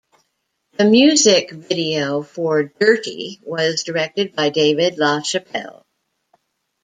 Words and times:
The 0.79 0.85
music 0.85 1.51
video 1.51 2.23
for 2.23 2.63
"Dirrty" 2.63 3.39
was 3.43 3.83
directed 3.83 4.35
by 4.35 4.49
David 4.49 4.95
LaChapelle. 4.95 5.83